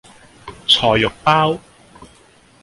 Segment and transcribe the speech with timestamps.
[0.67, 1.59] 菜肉包